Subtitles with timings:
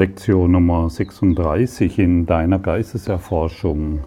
[0.00, 4.00] Lektion Nummer 36 in deiner Geisteserforschung.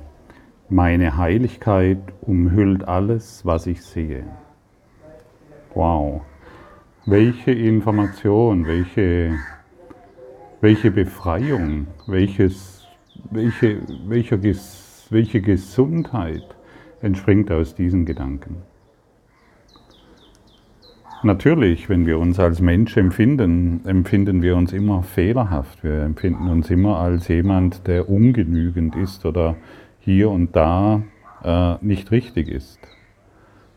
[0.67, 4.25] Meine Heiligkeit umhüllt alles, was ich sehe.
[5.75, 6.21] Wow.
[7.05, 9.37] Welche Information, welche,
[10.61, 12.87] welche Befreiung, welches,
[13.29, 14.41] welche, welcher,
[15.11, 16.55] welche Gesundheit
[17.03, 18.63] entspringt aus diesen Gedanken.
[21.25, 25.81] Natürlich, wenn wir uns als Mensch empfinden, empfinden wir uns immer fehlerhaft.
[25.81, 29.55] Wir empfinden uns immer als jemand, der ungenügend ist oder
[30.01, 31.01] hier und da
[31.41, 32.77] äh, nicht richtig ist.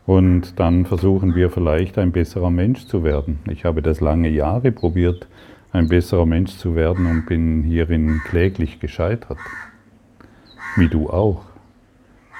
[0.05, 3.39] Und dann versuchen wir vielleicht ein besserer Mensch zu werden.
[3.49, 5.29] Ich habe das lange Jahre probiert,
[5.71, 9.37] ein besserer Mensch zu werden und bin hierin kläglich gescheitert.
[10.75, 11.45] Wie du auch.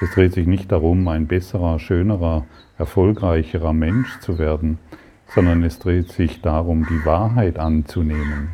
[0.00, 2.46] Es dreht sich nicht darum, ein besserer, schönerer,
[2.78, 4.78] erfolgreicherer Mensch zu werden,
[5.26, 8.50] sondern es dreht sich darum, die Wahrheit anzunehmen.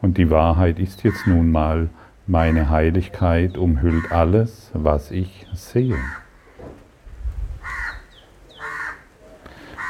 [0.00, 1.90] Und die Wahrheit ist jetzt nun mal,
[2.26, 5.96] meine Heiligkeit umhüllt alles, was ich sehe.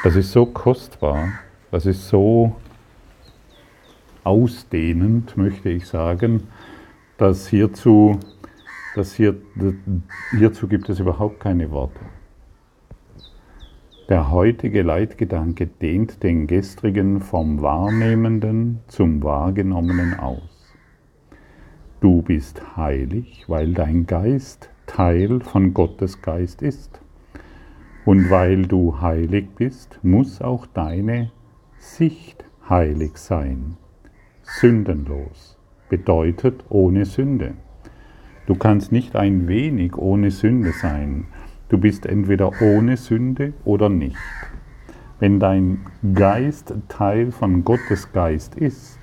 [0.04, 1.32] Das ist so kostbar,
[1.70, 2.56] das ist so
[4.24, 6.44] ausdehnend, möchte ich sagen,
[7.18, 8.18] dass hierzu,
[9.14, 9.36] hier,
[10.36, 12.00] hierzu gibt es überhaupt keine Worte.
[14.08, 20.74] Der heutige Leitgedanke dehnt den gestrigen vom Wahrnehmenden zum Wahrgenommenen aus.
[22.00, 27.00] Du bist heilig, weil dein Geist Teil von Gottes Geist ist.
[28.04, 31.30] Und weil du heilig bist, muss auch deine
[31.78, 33.76] Sicht heilig sein.
[34.42, 37.54] Sündenlos bedeutet ohne Sünde.
[38.48, 41.26] Du kannst nicht ein wenig ohne Sünde sein.
[41.68, 44.16] Du bist entweder ohne Sünde oder nicht.
[45.20, 45.80] Wenn dein
[46.14, 48.98] Geist Teil von Gottes Geist ist,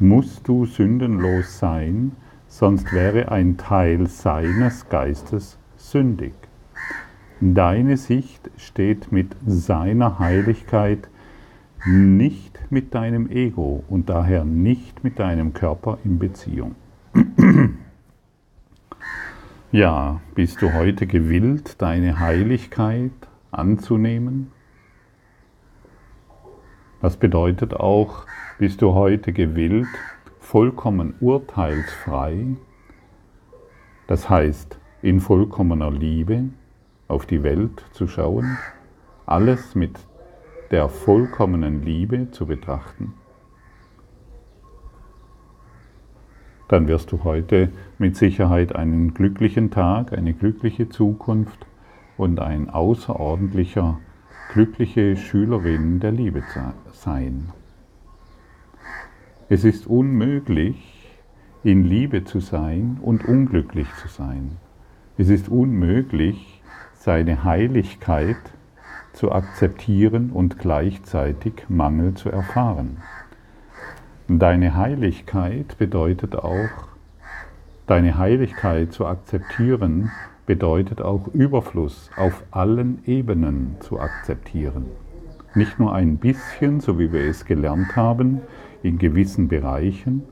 [0.00, 2.16] musst du sündenlos sein,
[2.48, 6.34] sonst wäre ein Teil seines Geistes sündig.
[7.40, 11.08] Deine Sicht steht mit seiner Heiligkeit
[11.86, 16.74] nicht mit deinem Ego und daher nicht mit deinem Körper in Beziehung.
[19.74, 23.10] Ja, bist du heute gewillt, deine Heiligkeit
[23.50, 24.52] anzunehmen?
[27.02, 28.24] Das bedeutet auch,
[28.60, 29.88] bist du heute gewillt,
[30.38, 32.54] vollkommen urteilsfrei,
[34.06, 36.50] das heißt in vollkommener Liebe
[37.08, 38.56] auf die Welt zu schauen,
[39.26, 39.98] alles mit
[40.70, 43.14] der vollkommenen Liebe zu betrachten?
[46.74, 47.68] Dann wirst du heute
[47.98, 51.66] mit Sicherheit einen glücklichen Tag, eine glückliche Zukunft
[52.16, 54.00] und ein außerordentlicher,
[54.52, 56.42] glückliche Schülerin der Liebe
[56.90, 57.50] sein.
[59.48, 61.08] Es ist unmöglich,
[61.62, 64.56] in Liebe zu sein und unglücklich zu sein.
[65.16, 66.60] Es ist unmöglich,
[66.94, 68.36] seine Heiligkeit
[69.12, 72.96] zu akzeptieren und gleichzeitig Mangel zu erfahren.
[74.26, 76.70] Deine Heiligkeit bedeutet auch,
[77.86, 80.12] deine Heiligkeit zu akzeptieren,
[80.46, 84.86] bedeutet auch Überfluss auf allen Ebenen zu akzeptieren.
[85.54, 88.40] Nicht nur ein bisschen, so wie wir es gelernt haben,
[88.82, 90.22] in gewissen Bereichen,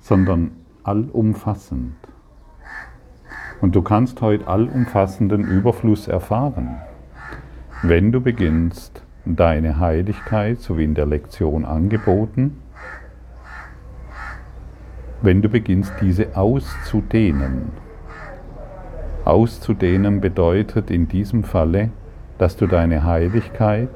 [0.00, 0.52] sondern
[0.84, 1.96] allumfassend.
[3.60, 6.76] Und du kannst heute allumfassenden Überfluss erfahren,
[7.82, 12.61] wenn du beginnst, deine Heiligkeit, so wie in der Lektion angeboten,
[15.22, 17.70] wenn du beginnst, diese auszudehnen.
[19.24, 21.90] Auszudehnen bedeutet in diesem Falle,
[22.38, 23.90] dass du deine Heiligkeit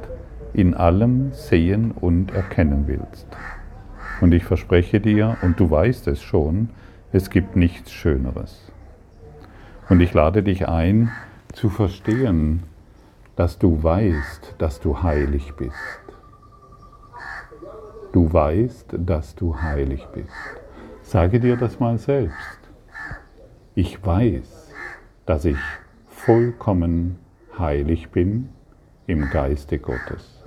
[0.55, 3.27] in allem sehen und erkennen willst.
[4.21, 6.71] Und ich verspreche dir, und du weißt es schon,
[7.13, 8.73] es gibt nichts Schöneres.
[9.89, 11.11] Und ich lade dich ein,
[11.53, 12.63] zu verstehen,
[13.35, 15.75] dass du weißt, dass du heilig bist.
[18.13, 20.66] Du weißt, dass du heilig bist.
[21.07, 22.59] Sage dir das mal selbst.
[23.77, 24.73] Ich weiß,
[25.25, 25.57] dass ich
[26.09, 27.21] vollkommen
[27.57, 28.49] heilig bin
[29.07, 30.45] im Geiste Gottes.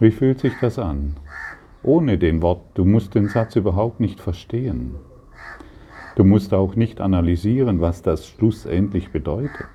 [0.00, 1.14] Wie fühlt sich das an?
[1.84, 4.96] Ohne den Wort, du musst den Satz überhaupt nicht verstehen.
[6.16, 9.68] Du musst auch nicht analysieren, was das schlussendlich bedeutet.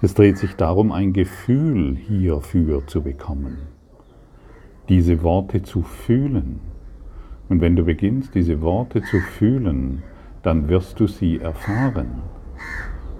[0.00, 3.58] Es dreht sich darum, ein Gefühl hierfür zu bekommen,
[4.88, 6.60] diese Worte zu fühlen.
[7.48, 10.04] Und wenn du beginnst, diese Worte zu fühlen,
[10.42, 12.22] dann wirst du sie erfahren.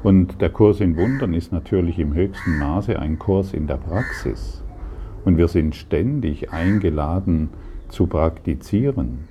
[0.05, 4.63] Und der Kurs in Wundern ist natürlich im höchsten Maße ein Kurs in der Praxis.
[5.25, 7.49] Und wir sind ständig eingeladen
[7.89, 9.27] zu praktizieren.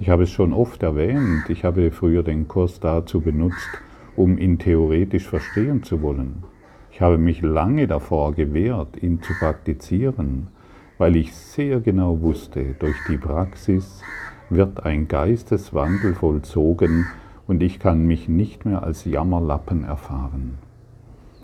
[0.00, 3.80] Ich habe es schon oft erwähnt, ich habe früher den Kurs dazu benutzt,
[4.18, 6.42] um ihn theoretisch verstehen zu wollen.
[6.90, 10.48] Ich habe mich lange davor gewehrt, ihn zu praktizieren,
[10.98, 14.02] weil ich sehr genau wusste, durch die Praxis
[14.50, 17.06] wird ein Geisteswandel vollzogen
[17.46, 20.58] und ich kann mich nicht mehr als Jammerlappen erfahren.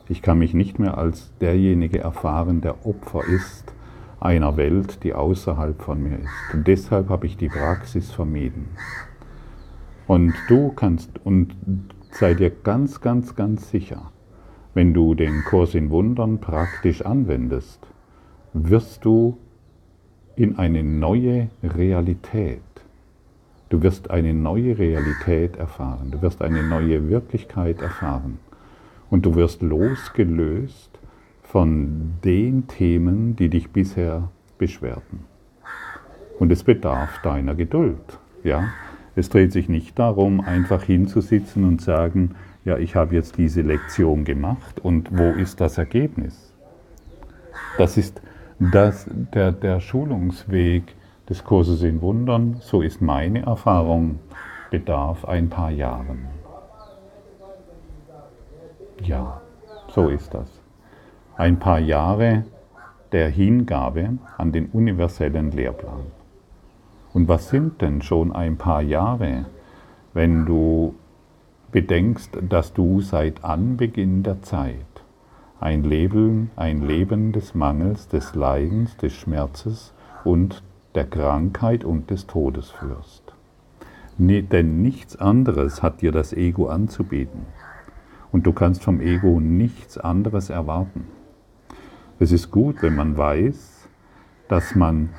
[0.08, 3.72] Ich kann mich nicht mehr als derjenige erfahren, der Opfer ist
[4.18, 6.54] einer Welt, die außerhalb von mir ist.
[6.54, 8.68] Und deshalb habe ich die Praxis vermieden.
[10.06, 11.54] Und du kannst, und
[12.14, 14.10] sei dir ganz, ganz, ganz sicher,
[14.74, 17.86] wenn du den Kurs in Wundern praktisch anwendest,
[18.52, 19.38] wirst du
[20.36, 22.60] in eine neue Realität
[23.74, 28.38] Du wirst eine neue Realität erfahren, du wirst eine neue Wirklichkeit erfahren
[29.10, 30.90] und du wirst losgelöst
[31.42, 34.28] von den Themen, die dich bisher
[34.58, 35.24] beschwerten.
[36.38, 38.18] Und es bedarf deiner Geduld.
[38.44, 38.68] Ja?
[39.16, 42.34] Es dreht sich nicht darum, einfach hinzusitzen und sagen,
[42.64, 46.52] ja, ich habe jetzt diese Lektion gemacht und wo ist das Ergebnis?
[47.78, 48.20] Das ist
[48.58, 50.94] das, der, der Schulungsweg,
[51.28, 54.18] des Kurses in Wundern, so ist meine Erfahrung,
[54.70, 56.26] bedarf ein paar Jahren.
[59.02, 59.40] Ja,
[59.88, 60.48] so ist das.
[61.36, 62.44] Ein paar Jahre
[63.12, 66.02] der Hingabe an den universellen Lehrplan.
[67.14, 69.46] Und was sind denn schon ein paar Jahre,
[70.12, 70.94] wenn du
[71.72, 74.76] bedenkst, dass du seit Anbeginn der Zeit
[75.60, 79.94] ein Leben, ein Leben des Mangels, des Leidens, des Schmerzes
[80.24, 80.62] und
[80.94, 83.32] der Krankheit und des Todes führst.
[84.18, 87.46] Denn nichts anderes hat dir das Ego anzubieten.
[88.30, 91.06] Und du kannst vom Ego nichts anderes erwarten.
[92.18, 93.88] Es ist gut, wenn man weiß,
[94.48, 95.10] dass man,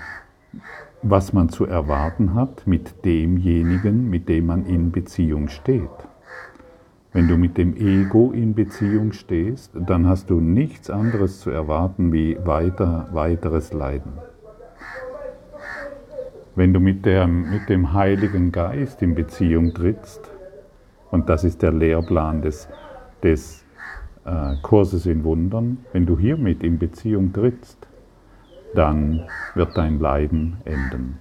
[1.02, 5.90] was man zu erwarten hat mit demjenigen, mit dem man in Beziehung steht.
[7.14, 12.12] Wenn du mit dem Ego in Beziehung stehst, dann hast du nichts anderes zu erwarten
[12.12, 14.14] wie weiter, weiteres Leiden.
[16.56, 20.32] Wenn du mit, der, mit dem Heiligen Geist in Beziehung trittst,
[21.12, 22.68] und das ist der Lehrplan des,
[23.24, 23.64] des
[24.26, 27.88] äh, Kurses in Wundern, wenn du hiermit in Beziehung trittst,
[28.76, 29.24] dann
[29.56, 31.20] wird dein Leiden enden.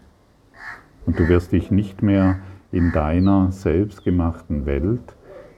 [1.06, 2.39] Und du wirst dich nicht mehr
[2.73, 5.17] in deiner selbstgemachten Welt,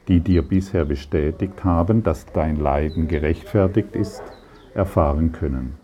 [0.09, 4.23] die dir bisher bestätigt haben, dass dein Leiden gerechtfertigt ist,
[4.75, 5.75] erfahren können.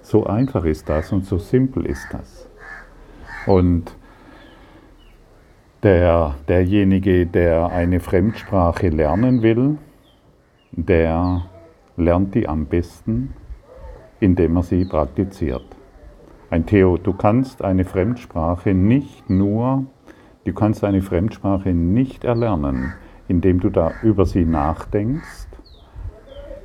[0.00, 2.48] So einfach ist das und so simpel ist das.
[3.46, 3.96] Und
[5.82, 9.78] der, derjenige, der eine Fremdsprache lernen will,
[10.72, 11.46] der
[11.96, 13.34] lernt die am besten,
[14.20, 15.64] indem er sie praktiziert.
[16.50, 19.86] Ein Theo, du kannst eine Fremdsprache nicht nur,
[20.44, 22.94] du kannst eine Fremdsprache nicht erlernen,
[23.28, 25.48] indem du da über sie nachdenkst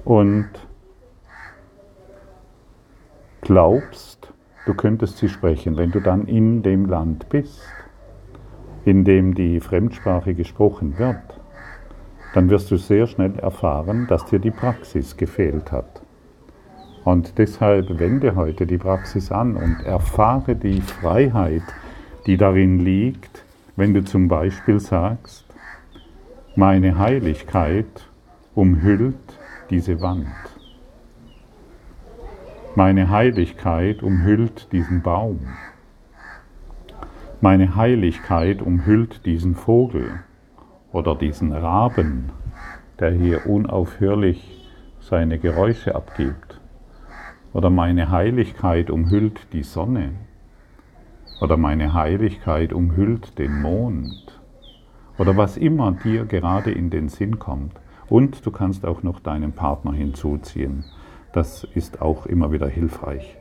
[0.06, 0.50] und
[3.42, 4.34] glaubst,
[4.66, 7.64] du könntest sie sprechen, wenn du dann in dem Land bist,
[8.86, 11.40] in dem die Fremdsprache gesprochen wird,
[12.34, 16.02] dann wirst du sehr schnell erfahren, dass dir die Praxis gefehlt hat.
[17.04, 21.64] Und deshalb wende heute die Praxis an und erfahre die Freiheit,
[22.26, 23.44] die darin liegt,
[23.76, 25.46] wenn du zum Beispiel sagst,
[26.56, 28.10] meine Heiligkeit
[28.54, 29.16] umhüllt
[29.70, 30.28] diese Wand.
[32.76, 35.40] Meine Heiligkeit umhüllt diesen Baum.
[37.42, 40.20] Meine Heiligkeit umhüllt diesen Vogel
[40.92, 42.32] oder diesen Raben,
[43.00, 46.59] der hier unaufhörlich seine Geräusche abgibt.
[47.54, 50.12] Oder meine Heiligkeit umhüllt die Sonne.
[51.42, 54.40] Oder meine Heiligkeit umhüllt den Mond.
[55.18, 57.74] Oder was immer dir gerade in den Sinn kommt.
[58.08, 60.84] Und du kannst auch noch deinen Partner hinzuziehen.
[61.34, 63.38] Das ist auch immer wieder hilfreich.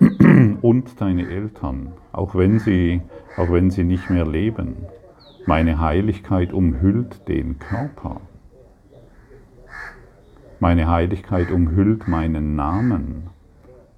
[0.00, 3.02] Und deine Eltern, auch wenn sie,
[3.36, 4.76] auch wenn sie nicht mehr leben.
[5.46, 8.20] Meine Heiligkeit umhüllt den Körper.
[10.60, 13.24] Meine Heiligkeit umhüllt meinen Namen.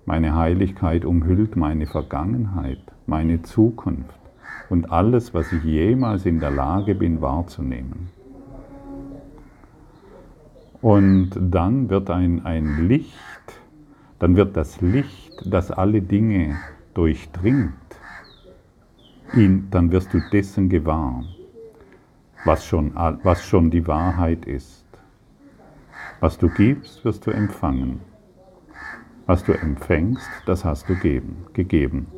[0.05, 4.19] Meine Heiligkeit umhüllt meine Vergangenheit, meine Zukunft
[4.69, 8.11] und alles, was ich jemals in der Lage bin wahrzunehmen.
[10.83, 13.15] Und dann wird ein, ein Licht,
[14.19, 16.57] dann wird das Licht, das alle Dinge
[16.95, 17.73] durchdringt,
[19.35, 21.25] ihn, dann wirst du dessen gewahr.
[22.45, 24.85] was schon, was schon die Wahrheit ist.
[26.21, 28.03] Was du gibst, wirst du empfangen.
[29.25, 32.09] Was du empfängst, das hast du geben, gegeben.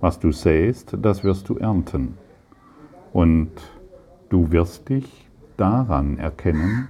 [0.00, 2.16] Was du säst, das wirst du ernten.
[3.12, 3.50] Und
[4.30, 5.28] du wirst dich
[5.58, 6.88] daran erkennen,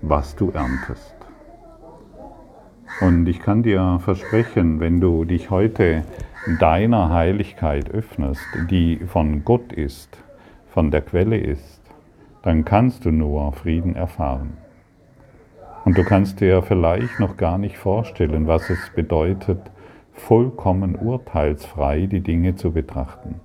[0.00, 1.16] was du erntest.
[3.00, 6.04] Und ich kann dir versprechen, wenn du dich heute
[6.60, 10.18] deiner Heiligkeit öffnest, die von Gott ist,
[10.68, 11.80] von der Quelle ist,
[12.42, 14.56] dann kannst du nur Frieden erfahren.
[15.90, 19.58] Und du kannst dir vielleicht noch gar nicht vorstellen, was es bedeutet,
[20.12, 23.40] vollkommen urteilsfrei die Dinge zu betrachten.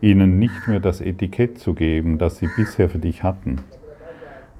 [0.00, 3.56] Ihnen nicht mehr das Etikett zu geben, das sie bisher für dich hatten.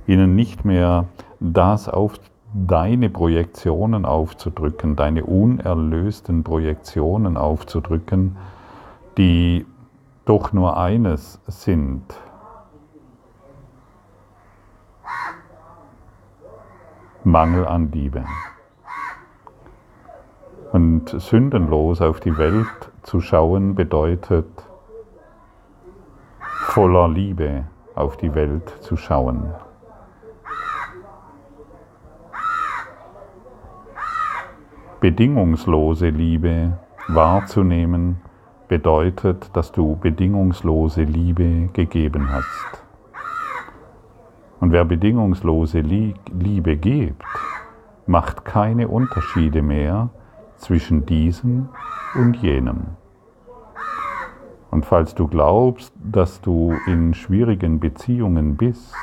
[0.08, 1.06] Ihnen nicht mehr
[1.38, 2.18] das auf
[2.52, 8.36] deine Projektionen aufzudrücken, deine unerlösten Projektionen aufzudrücken,
[9.18, 9.66] die
[10.24, 12.02] doch nur eines sind.
[17.24, 18.24] Mangel an Liebe.
[20.72, 22.66] Und sündenlos auf die Welt
[23.02, 24.48] zu schauen bedeutet
[26.40, 27.64] voller Liebe
[27.94, 29.54] auf die Welt zu schauen.
[35.00, 38.20] Bedingungslose Liebe wahrzunehmen
[38.68, 42.81] bedeutet, dass du bedingungslose Liebe gegeben hast.
[44.62, 47.24] Und wer bedingungslose Liebe gibt,
[48.06, 50.10] macht keine Unterschiede mehr
[50.56, 51.68] zwischen diesem
[52.14, 52.82] und jenem.
[54.70, 58.94] Und falls du glaubst, dass du in schwierigen Beziehungen bist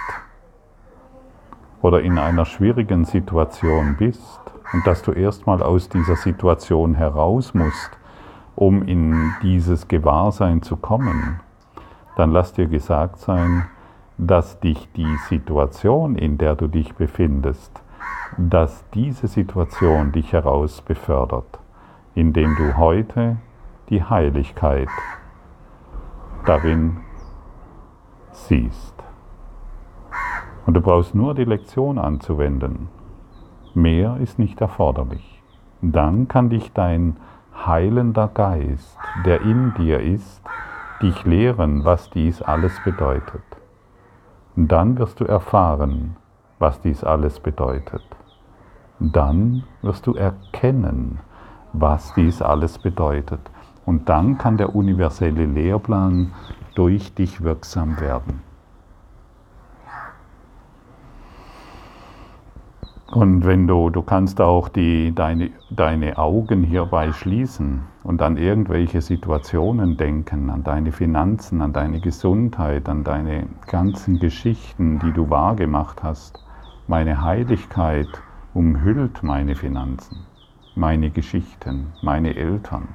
[1.81, 4.39] oder in einer schwierigen Situation bist,
[4.71, 7.91] und dass du erstmal aus dieser Situation heraus musst,
[8.55, 11.41] um in dieses Gewahrsein zu kommen,
[12.15, 13.65] dann lass dir gesagt sein,
[14.19, 17.81] dass dich die Situation, in der du dich befindest,
[18.37, 21.59] dass diese Situation dich heraus befördert,
[22.15, 23.37] indem du heute
[23.87, 24.89] die Heiligkeit
[26.45, 26.97] darin
[28.31, 28.93] siehst.
[30.65, 32.89] Und du brauchst nur die Lektion anzuwenden.
[33.73, 35.41] Mehr ist nicht erforderlich.
[35.81, 37.15] Dann kann dich dein
[37.55, 40.41] heilender Geist, der in dir ist,
[41.01, 43.58] dich lehren, was dies alles bedeutet.
[44.67, 46.17] Dann wirst du erfahren,
[46.59, 48.03] was dies alles bedeutet.
[48.99, 51.19] Dann wirst du erkennen,
[51.71, 53.39] was dies alles bedeutet.
[53.85, 56.33] Und dann kann der universelle Lehrplan
[56.75, 58.41] durch dich wirksam werden.
[63.11, 69.01] Und wenn du, du kannst auch die, deine, deine Augen hierbei schließen und an irgendwelche
[69.01, 76.03] Situationen denken, an deine Finanzen, an deine Gesundheit, an deine ganzen Geschichten, die du wahrgemacht
[76.03, 76.39] hast.
[76.85, 78.21] Meine Heiligkeit
[78.53, 80.27] umhüllt meine Finanzen,
[80.75, 82.89] meine Geschichten, meine Eltern.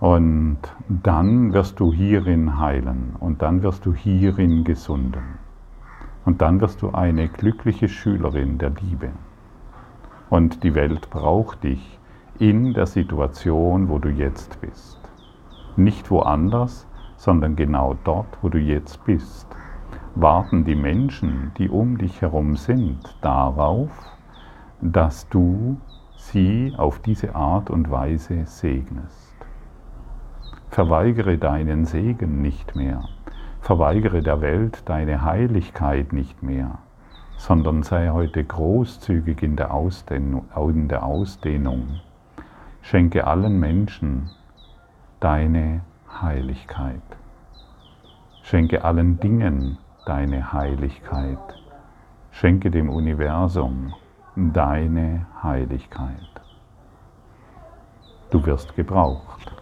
[0.00, 5.41] Und dann wirst du hierin heilen und dann wirst du hierin gesunden.
[6.24, 9.10] Und dann wirst du eine glückliche Schülerin der Liebe.
[10.30, 11.98] Und die Welt braucht dich
[12.38, 14.98] in der Situation, wo du jetzt bist.
[15.76, 16.86] Nicht woanders,
[17.16, 19.46] sondern genau dort, wo du jetzt bist.
[20.14, 23.90] Warten die Menschen, die um dich herum sind, darauf,
[24.80, 25.76] dass du
[26.16, 29.34] sie auf diese Art und Weise segnest.
[30.70, 33.04] Verweigere deinen Segen nicht mehr.
[33.62, 36.78] Verweigere der Welt deine Heiligkeit nicht mehr,
[37.36, 40.50] sondern sei heute großzügig in der Ausdehnung.
[42.80, 44.30] Schenke allen Menschen
[45.20, 45.82] deine
[46.20, 47.00] Heiligkeit.
[48.42, 51.38] Schenke allen Dingen deine Heiligkeit.
[52.32, 53.94] Schenke dem Universum
[54.34, 56.42] deine Heiligkeit.
[58.30, 59.61] Du wirst gebraucht.